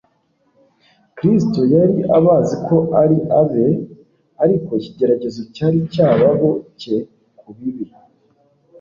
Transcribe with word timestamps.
Kristo 1.17 1.59
yari 1.75 1.97
abazi 2.17 2.55
ko 2.67 2.77
ari 3.01 3.17
abe. 3.41 3.67
Ariko 4.43 4.69
ikigeragezo 4.79 5.41
cyari 5.55 5.77
cyababohcye 5.93 6.95
ku 7.39 7.47
bibi, 7.57 7.85